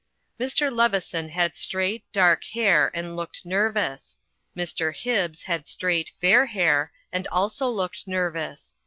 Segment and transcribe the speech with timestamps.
[0.39, 0.75] Mr.
[0.75, 4.17] Leveson had straight, dark hair, and looked nervous.
[4.57, 4.95] Mr.
[4.95, 8.73] Hibbs had straight, fair hair, a»d also looked nervous.